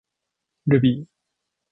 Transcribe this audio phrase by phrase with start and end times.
[0.65, 1.05] ルビー